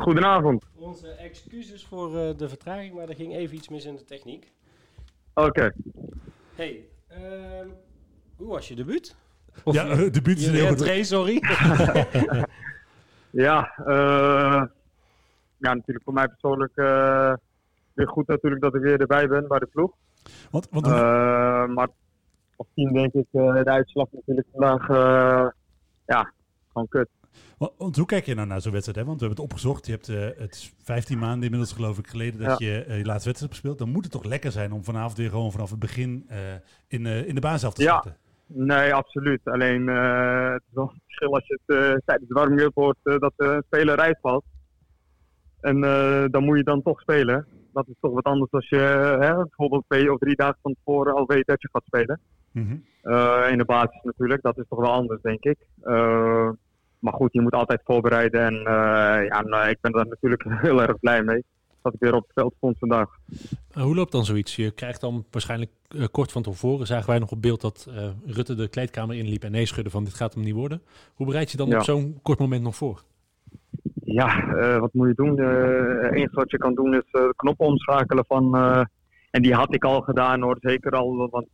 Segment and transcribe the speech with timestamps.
[0.00, 0.64] Goedenavond.
[0.74, 4.52] Onze excuses voor eh, de vertraging, maar er ging even iets mis in de techniek.
[5.34, 5.72] Oké.
[6.54, 7.68] Hey, ehm,
[8.36, 9.16] hoe was je debuut?
[9.64, 11.06] ja, je, uh, debuut is een heel goed...
[11.06, 11.42] sorry.
[13.46, 14.62] ja, eh,
[15.56, 17.32] ja, natuurlijk voor mij persoonlijk eh,
[17.92, 19.92] weer goed natuurlijk dat ik weer erbij ben bij de ploeg.
[20.50, 21.88] Want Eh, maar
[22.56, 25.48] als team denk ik eh, de uitslag natuurlijk vandaag, eh,
[26.06, 26.32] ja,
[26.72, 27.08] gewoon kut.
[27.58, 28.98] Want, hoe kijk je nou naar zo'n wedstrijd?
[28.98, 29.04] Hè?
[29.04, 29.86] Want we hebben het opgezocht.
[29.86, 33.04] Je hebt eh, het is 15 maanden inmiddels geloof ik geleden dat je eh, je
[33.04, 33.78] laatste wedstrijd hebt gespeeld.
[33.78, 36.38] Dan moet het toch lekker zijn om vanavond weer gewoon vanaf het begin eh,
[36.88, 37.88] in, in de baan zelf te Ja.
[37.88, 38.16] starten?
[38.46, 39.40] Nee, absoluut.
[39.44, 43.62] Alleen het is wel een verschil als je het tijdens de warming-up hoort dat een
[43.66, 44.44] speler eruit valt.
[45.60, 45.80] En
[46.30, 47.46] dan moet je dan toch spelen.
[47.72, 48.76] Dat is toch wat anders als je
[49.20, 52.20] hè, bijvoorbeeld twee of drie dagen van tevoren al weet dat je gaat spelen.
[52.52, 52.76] Mhm.
[53.02, 55.58] Eh, in de basis natuurlijk, dat is toch wel anders denk ik.
[56.96, 58.40] Eh, maar goed, je moet altijd voorbereiden.
[58.40, 61.44] En eh, ja, nou, ik ben daar natuurlijk heel erg blij mee.
[61.82, 63.16] Dat ik weer op het veld stond vandaag.
[63.76, 64.56] Uh, hoe loopt dan zoiets?
[64.56, 68.08] Je krijgt dan waarschijnlijk uh, kort van tevoren, zagen wij nog op beeld dat uh,
[68.26, 70.82] Rutte de kleedkamer inliep en nee schudde van dit gaat hem niet worden.
[71.14, 71.76] Hoe bereid je dan Ja.
[71.76, 73.02] op zo'n kort moment nog voor?
[74.04, 75.38] Ja, eh, wat moet je doen?
[75.40, 78.56] Het enige wat je kan doen is eh, de knop omschakelen van...
[78.56, 78.84] eh,
[79.30, 81.28] en die had ik al gedaan hoor, zeker al.
[81.30, 81.46] Want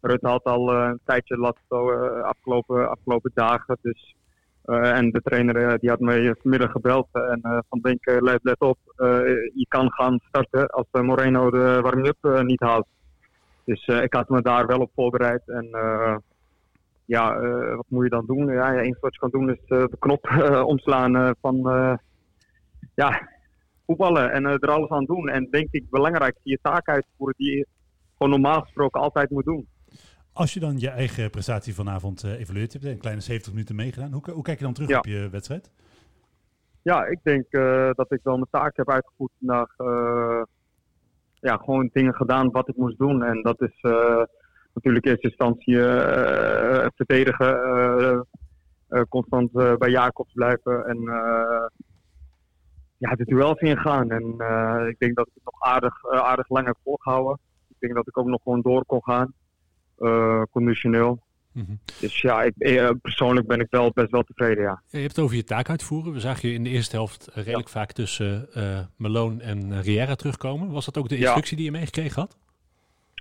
[0.00, 3.78] Rutte had al eh, een tijdje last zo, eh, afgelopen, afgelopen dagen.
[3.82, 4.27] Dus, eh,
[4.68, 7.08] en de trainer eh, die had me vanmiddag gebeld.
[7.12, 9.06] En eh, van denk, eh, let, let op, eh,
[9.54, 12.86] je kan gaan starten als eh, Moreno de warming-up eh, niet haalt.
[13.64, 15.42] Dus eh, ik had me daar wel op voorbereid.
[15.48, 16.16] En eh,
[17.04, 18.46] ja, eh, wat moet je dan doen?
[18.46, 21.94] Ja, enige wat je kan doen is eh, de knop eh, omslaan eh, van eh,
[22.94, 23.28] ja,
[23.86, 25.28] voetballen en eh, er alles aan doen.
[25.28, 27.66] En denk ik belangrijk je taak uitvoeren die je
[28.16, 29.66] gewoon normaal gesproken altijd moet doen.
[30.38, 33.76] Als je dan je eigen prestatie vanavond uh, evalueert, je hebt een kleine 70 minuten
[33.76, 34.12] meegedaan.
[34.12, 34.98] Hoe, hoe kijk je dan terug Ja.
[34.98, 35.70] op je wedstrijd?
[36.82, 39.74] Ja, ik denk eh, dat ik wel mijn taak heb uitgevoerd vandaag.
[39.76, 40.42] Eh,
[41.34, 43.22] ja, gewoon dingen gedaan wat ik moest doen.
[43.22, 44.22] En dat is eh,
[44.74, 47.62] natuurlijk in eerste instantie eh, verdedigen.
[47.64, 48.20] eh,
[48.88, 50.86] eh, constant eh, bij Jacobs blijven.
[50.86, 51.66] En eh,
[52.98, 54.10] ja, de duels ingaan.
[54.10, 57.38] En eh, ik denk dat ik het nog aardig, eh, aardig lang heb volgehouden.
[57.68, 59.32] Ik denk dat ik ook nog gewoon door kon gaan.
[59.98, 61.22] Eh, conditioneel.
[61.52, 61.72] Mhm.
[62.00, 64.82] Dus ja, ik, eh, persoonlijk ben ik wel best wel tevreden, ja.
[64.90, 66.12] Je hebt het over je taak uitvoeren.
[66.12, 68.48] We zagen je in de eerste helft eh, redelijk vaak tussen
[68.96, 70.70] Malone en Riera terugkomen.
[70.70, 71.20] Was dat ook de Ja.
[71.22, 72.36] instructie die je meegekregen had?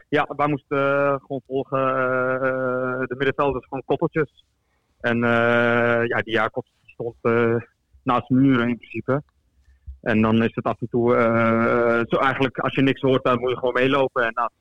[0.10, 0.78] Ja, wij moesten
[1.22, 1.80] gewoon volgen.
[1.80, 4.44] eh, de middenvelders gewoon koppeltjes.
[5.00, 5.18] En
[6.08, 7.16] ja, die Jacobs stond
[8.04, 9.24] naast muren in principe.
[10.02, 11.12] En dan is het af en toe,
[12.10, 14.26] zo eigenlijk als je niks hoort, dan moet je gewoon meelopen.
[14.26, 14.54] En als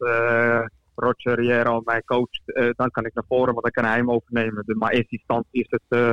[0.96, 4.10] Roger Riera mij coacht, eh, dan kan ik naar voren, want dan kan hij hem
[4.10, 4.62] overnemen.
[4.66, 6.12] Dus, maar in eerste instantie is het, eh,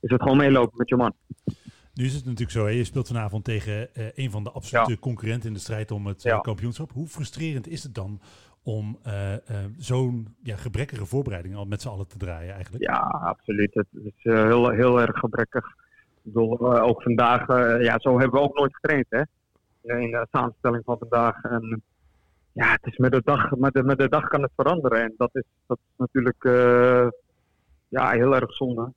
[0.00, 1.12] is het gewoon meelopen met je man.
[1.94, 2.70] Nu is het natuurlijk zo, hè?
[2.70, 4.96] je speelt vanavond tegen eh, een van de absolute Ja.
[4.96, 6.92] concurrenten in de strijd om het kampioenschap.
[6.92, 8.20] Hoe frustrerend is het dan
[8.62, 8.98] om
[9.78, 12.84] zo'n ja, gebrekkige voorbereiding al met z'n allen te draaien eigenlijk?
[12.84, 13.74] Ja, absoluut.
[13.74, 15.64] Het is heel, heel erg gebrekkig.
[16.22, 17.46] Ik bedoel, ook vandaag,
[17.82, 19.22] ja, zo hebben we ook nooit getraind, hè?
[19.82, 21.42] In de samenstelling van vandaag.
[21.42, 21.82] En
[22.60, 25.02] ja, het is met de dag, met de, met de dag kan het veranderen.
[25.02, 27.08] En dat is, dat is natuurlijk eh,
[27.88, 28.92] ja, heel erg zonde.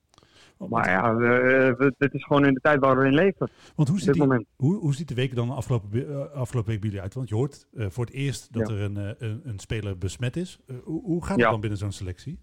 [0.68, 3.48] Maar ja, we- dit is gewoon in de tijd waar we in leven.
[3.74, 6.80] Want hoe ziet, dit die, hoe, hoe ziet de week dan afgelopen, eh, afgelopen week
[6.80, 7.14] bij jullie uit?
[7.14, 8.74] Want je hoort eh, voor het eerst dat Ja.
[8.74, 10.58] er een, een, een speler besmet is.
[10.84, 11.50] Hoe, hoe gaat het Ja.
[11.50, 12.38] dan binnen zo'n selectie?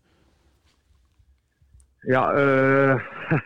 [2.00, 3.00] Ja, eh,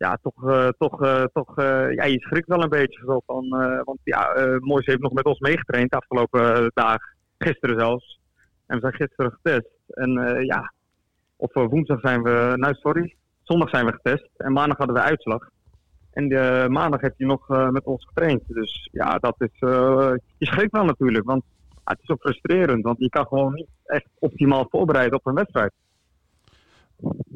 [0.00, 3.48] ja toch, eh, toch, eh, toch eh, ja, je schrikt wel een beetje zo van.
[3.84, 7.16] want ja, Mois heeft nog met ons meegetraind de afgelopen dagen.
[7.38, 8.20] Gisteren zelfs.
[8.66, 9.68] En we zijn gisteren getest.
[9.88, 10.10] En
[10.44, 10.72] ja,
[11.36, 14.28] op woensdag zijn we, nou sorry, zondag zijn we getest.
[14.36, 15.48] En maandag hadden we uitslag.
[16.12, 16.26] En
[16.72, 18.42] maandag heeft hij nog met ons getraind.
[18.46, 19.58] Dus ja, dat is,
[20.38, 21.26] je schrikt wel natuurlijk.
[21.26, 21.42] Want
[21.84, 22.84] het is ook frustrerend.
[22.84, 25.72] Want je kan gewoon niet echt optimaal voorbereiden op een wedstrijd.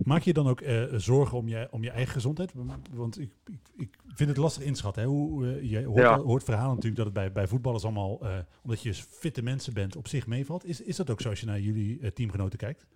[0.05, 2.53] Maak je dan ook eh, zorgen om je, om je eigen gezondheid?
[2.93, 5.03] Want ik, ik, ik vind het lastig inschatten.
[5.03, 5.09] Hè?
[5.09, 6.19] Hoe, eh, je hoort, Ja.
[6.19, 8.31] hoort verhalen natuurlijk dat het bij, bij voetballers allemaal, eh,
[8.63, 10.65] omdat je fitte mensen bent, op zich meevalt.
[10.65, 12.87] Is, is dat ook zo als je naar jullie teamgenoten kijkt?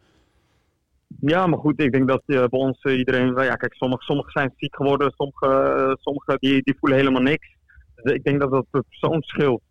[1.21, 3.35] Ja, maar goed, ik denk dat bij ons iedereen...
[3.35, 7.57] Ja, kijk, sommigen sommige zijn ziek geworden, sommigen sommige, die, die voelen helemaal niks.
[7.95, 9.63] Dus ik denk dat dat per persoon scheelt.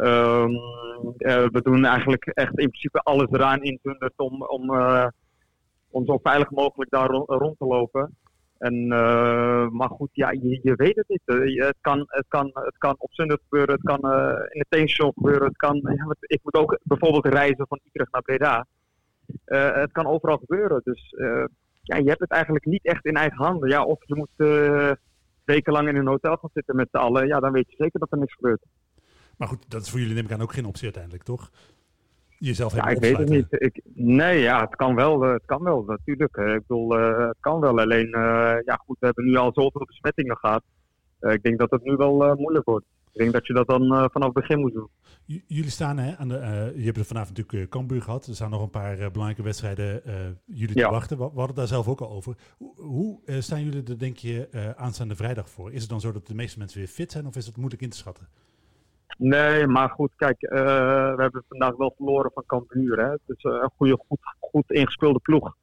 [0.00, 0.54] Ehm,
[1.18, 4.70] eh, we doen eigenlijk echt in principe alles eraan inzunderd om, om,
[5.90, 8.16] om zo veilig mogelijk daar ro- rond te lopen.
[8.58, 11.22] En, eh, maar goed, ja, je, je weet het niet.
[11.24, 14.66] Eh, Het kan, het kan, het kan op zondag gebeuren, het kan eh, in de
[14.68, 15.46] tankshow gebeuren.
[15.46, 18.66] Het kan, ja, ik moet ook bijvoorbeeld reizen van Utrecht naar Breda.
[19.44, 20.80] Het kan overal gebeuren.
[20.84, 21.14] Dus
[21.82, 23.68] ja, je hebt het eigenlijk niet echt in eigen handen.
[23.68, 24.48] Ja, of je moet
[25.44, 28.12] wekenlang in een hotel gaan zitten met z'n allen, ja, dan weet je zeker dat
[28.12, 28.62] er niks gebeurt.
[29.36, 31.50] Maar goed, dat is voor jullie neem ik aan ook geen optie uiteindelijk, toch?
[32.40, 33.46] Jezelf Ja, ik weet het niet.
[33.50, 35.24] Ik, nee, ja, het kan wel.
[35.24, 36.36] eh, Het kan wel, natuurlijk.
[36.36, 37.78] Ik bedoel, eh, het kan wel.
[37.80, 40.62] Alleen, eh, ja, goed, we hebben nu al zoveel besmettingen gehad.
[41.18, 42.86] Eh, ik denk dat het nu wel moeilijk wordt.
[43.12, 44.88] Ik denk dat je dat dan vanaf het begin moet doen.
[45.24, 48.26] J- Jullie staan, hè, aan de, je hebt er vanavond natuurlijk Cambuur gehad.
[48.26, 50.02] Er staan nog een paar belangrijke wedstrijden
[50.44, 51.16] jullie te wachten.
[51.18, 52.36] We, we hadden het daar zelf ook al over.
[52.58, 55.72] Hoe, hoe staan jullie er, denk je, aanstaande vrijdag voor?
[55.72, 57.82] Is het dan zo dat de meeste mensen weer fit zijn of is het moeilijk
[57.82, 58.28] in te schatten?
[59.22, 62.98] Nee, maar goed, kijk, eh, we hebben vandaag wel verloren van Cambuur.
[62.98, 63.10] Hè?
[63.10, 65.56] Het is eh, een goede, goed, goed ingespeelde ploeg.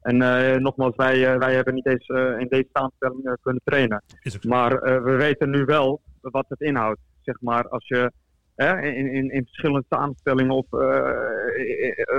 [0.00, 2.08] En eh, nogmaals, wij, wij hebben niet eens
[2.38, 4.02] in deze samenstelling kunnen trainen.
[4.42, 7.00] Maar we weten nu wel wat het inhoudt.
[7.22, 8.12] Zeg maar, als je
[8.56, 10.66] in, in, in verschillende samenstellingen of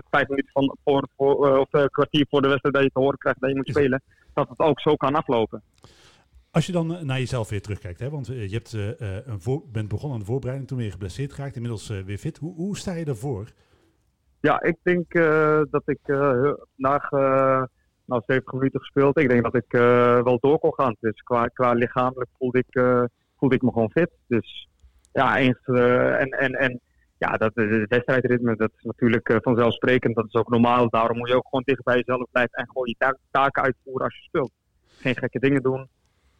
[0.10, 3.18] vijf minuten van, voor, voor, of een kwartier voor de wedstrijd dat je te horen
[3.18, 4.02] krijgt dat je moet spelen,
[4.34, 5.62] dat het ook zo kan aflopen.
[6.52, 9.64] Als je dan eh, naar jezelf weer terugkijkt, hè, want eh, je hebt, eh, een
[9.72, 12.38] bent begonnen aan de voorbereiding, toen weer geblesseerd geraakt, inmiddels weer fit.
[12.38, 13.52] Hoe, hoe sta je ervoor?
[14.40, 15.14] Ja, ik denk
[15.72, 17.64] dat ik vandaag, uh,
[18.06, 19.72] nou 70 minuten gespeeld, ik denk dat ik
[20.24, 20.96] wel door kon gaan.
[21.00, 22.76] Dus qua, qua lichamelijk voelde ik,
[23.54, 24.10] ik me gewoon fit.
[24.28, 24.68] Dus
[25.14, 26.80] ja, eens, en, en, en
[27.18, 27.52] ja, dat
[27.88, 30.16] wedstrijdritme, dat is natuurlijk vanzelfsprekend.
[30.16, 30.90] Dat is ook normaal.
[30.90, 34.06] Daarom moet je ook gewoon dicht bij jezelf blijven en gewoon je ta- taken uitvoeren
[34.06, 34.52] als je speelt.
[34.98, 35.90] Geen gekke dingen doen.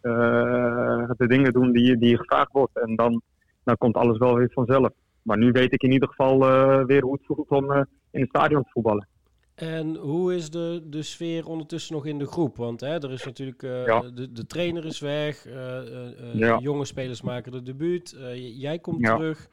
[0.02, 2.80] Eh, de dingen doen die, die je gevraagd wordt.
[2.80, 3.22] En dan,
[3.64, 4.90] dan komt alles wel weer vanzelf.
[5.22, 7.82] Maar nu weet ik in ieder geval eh, weer hoe het voelt om eh,
[8.12, 9.08] in het stadion te voetballen.
[9.56, 12.58] En hoe is de, de sfeer ondertussen nog in de groep?
[12.58, 14.00] Want hè, er is natuurlijk, eh, Ja.
[14.02, 16.58] de, de trainer is weg, eh, eh, eh, Ja.
[16.58, 19.16] jonge spelers maken de debuut, eh, jij komt Ja.
[19.16, 19.48] terug.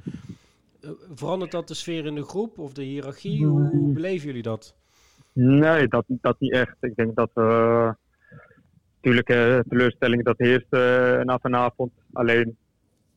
[1.15, 3.47] Verandert dat de sfeer in de groep of de hiërarchie?
[3.47, 4.75] Hoe, hoe beleven jullie dat?
[5.33, 6.77] Nee, dat, dat niet echt.
[6.81, 7.91] Ik denk dat eh
[9.01, 11.93] natuurlijk eh teleurstelling dat heerst eh, na vanavond.
[12.13, 12.57] Alleen,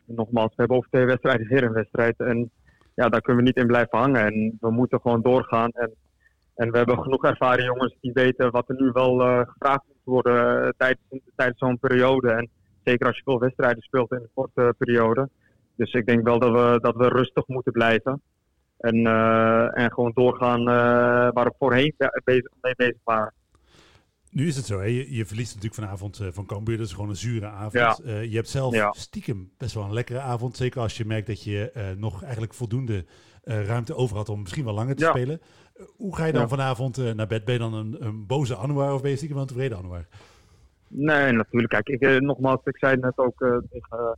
[0.05, 2.19] nogmaals, we hebben over twee wedstrijden weer een wedstrijd.
[2.19, 2.51] En
[2.95, 4.25] ja, daar kunnen we niet in blijven hangen.
[4.25, 5.69] En we moeten gewoon doorgaan.
[5.69, 5.91] En,
[6.55, 9.97] en we hebben genoeg ervaren jongens die weten wat er nu wel eh, gevraagd moet
[10.03, 12.31] worden tijdens, tijdens zo'n periode.
[12.31, 12.49] En
[12.83, 15.29] zeker als je veel wedstrijden speelt in een korte periode.
[15.75, 18.21] Dus ik denk wel dat we, dat we rustig moeten blijven.
[18.77, 19.05] En,
[19.73, 20.63] en gewoon doorgaan
[21.33, 23.33] waar we voorheen be- bezig, mee bezig waren.
[24.31, 24.85] Nu is het zo, hè?
[24.85, 26.77] Je, je verliest natuurlijk vanavond eh, van Cambuur.
[26.77, 27.73] Dat is gewoon een zure avond.
[27.73, 27.97] Ja.
[28.05, 28.91] Eh, je hebt zelf Ja.
[28.91, 30.57] stiekem best wel een lekkere avond.
[30.57, 33.05] Zeker als je merkt dat je eh, nog eigenlijk voldoende
[33.43, 35.09] ruimte over had om misschien wel langer te Ja.
[35.09, 35.41] spelen.
[35.95, 37.45] Hoe ga je dan vanavond naar bed?
[37.45, 40.07] Ben je dan een, een boze Anouar of ben je stiekem wel een tevreden Anouar?
[40.87, 41.69] Nee, natuurlijk.
[41.83, 43.37] Kijk, ik, nogmaals, ik zei net ook
[43.69, 44.17] tegen,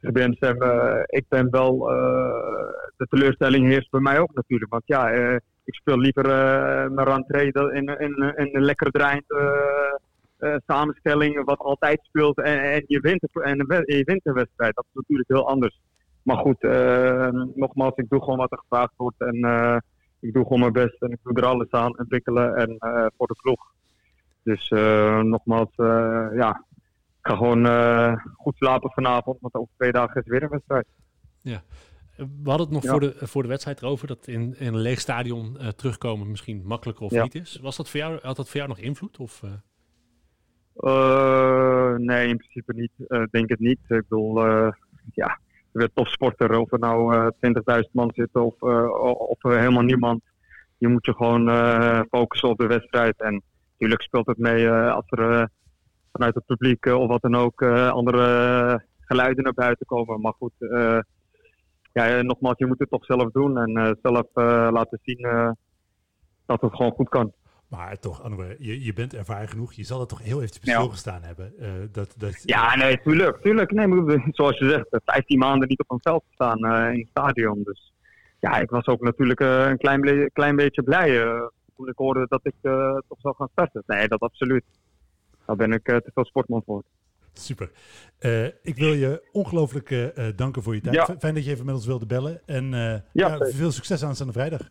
[0.00, 1.78] uh, ik ben wel,
[2.96, 4.70] de teleurstelling heerst bij mij ook natuurlijk.
[4.70, 5.10] Want ja,
[5.64, 9.94] ik speel liever eh, mijn rentree in, in, in een lekker draaiend eh,
[10.36, 13.56] eh, samenstelling wat altijd speelt en, en, je wint, en
[13.86, 14.74] je wint een wedstrijd.
[14.74, 15.80] Dat is natuurlijk heel anders.
[16.22, 19.36] Maar goed, eh, nogmaals, ik doe gewoon wat er gevraagd wordt en
[20.20, 22.76] ik doe gewoon mijn best en ik doe er alles aan ontwikkelen en
[23.16, 23.72] voor de ploeg.
[24.42, 24.68] Dus
[25.22, 25.72] nogmaals,
[26.34, 26.64] ja,
[27.20, 27.66] ik ga gewoon
[28.36, 30.86] goed slapen vanavond, want over twee dagen is weer een wedstrijd.
[31.44, 31.60] Eh,
[32.16, 32.90] We hadden het nog Ja.
[32.90, 36.62] voor, de, voor de wedstrijd erover dat in, in een leeg stadion eh, terugkomen misschien
[36.64, 37.22] makkelijker of Ja.
[37.22, 37.58] niet is.
[37.62, 39.18] Was dat voor jou, had dat voor jou nog invloed?
[39.18, 39.50] Of, eh?
[40.76, 42.90] Eh, nee, in principe niet.
[43.08, 43.78] Eh, denk het niet.
[43.88, 44.40] Ik bedoel,
[45.12, 45.38] ja,
[45.72, 46.58] je bent topsporter.
[46.58, 48.62] Of er nou eh 20.000 man zit of,
[49.18, 50.22] of helemaal niemand.
[50.78, 51.48] Je moet je gewoon
[52.10, 53.20] focussen op de wedstrijd.
[53.20, 55.50] En natuurlijk speelt het mee als er
[56.12, 60.20] vanuit het publiek of wat dan ook andere geluiden naar buiten komen.
[60.20, 60.52] Maar goed,
[61.94, 63.58] ja, eh, nogmaals, je moet het toch zelf doen.
[63.58, 65.56] En eh, zelf eh, laten zien
[66.46, 67.32] dat het gewoon goed kan.
[67.68, 69.72] Maar toch, Anouar, je, je bent ervaren genoeg.
[69.72, 70.78] Je zal er toch heel even bij Ja.
[70.78, 71.52] stilgestaan hebben.
[71.92, 73.40] Dat, dat, Ja, nee, tuurlijk.
[73.42, 73.70] tuurlijk.
[73.70, 76.58] Nee, maar zoals je zegt, eh, 15 maanden niet op een veld staan
[76.92, 77.62] in het stadion.
[77.64, 77.92] Dus
[78.40, 81.18] ja, ik was ook natuurlijk een klein, klein beetje blij
[81.76, 82.54] toen ik hoorde dat ik
[83.08, 83.82] toch zou gaan starten.
[83.86, 84.64] Nee, dat absoluut.
[85.46, 86.82] Daar ben ik te veel sportman voor.
[87.34, 87.70] Super.
[88.18, 90.94] Eh, ik wil je ongelooflijk eh, eh, danken voor je tijd.
[90.94, 91.16] Ja.
[91.18, 92.40] Fijn dat je even met ons wilde bellen.
[92.46, 94.68] En eh, Ja, veel succes aanstaande vrijdag.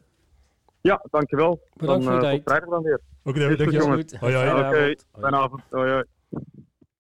[0.82, 1.62] Ja, dankjewel.
[1.74, 2.36] Bedankt dan, voor je tijd.
[2.36, 3.00] tot vrijdag dan weer.
[3.24, 3.88] Oké, goed, dankjewel.
[3.88, 4.13] jongens.
[4.13, 4.62] Hoi, Oké.
[4.77, 4.98] Hoi.
[5.20, 5.62] fijne avond.
[5.70, 6.03] Hoi, hoi.